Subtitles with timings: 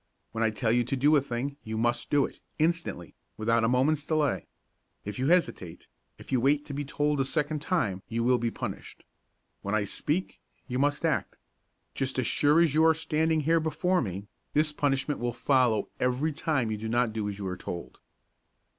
[0.31, 3.67] When I tell you to do a thing, you must do it, instantly; without a
[3.67, 4.47] moment's delay.
[5.05, 5.85] If you hesitate,
[6.17, 9.03] if you wait to be told a second time, you will be punished.
[9.61, 11.35] When I speak, you must act.
[11.93, 16.33] Just as sure as you are standing here before me, this punishment will follow every
[16.33, 17.99] time you do not do as you are told."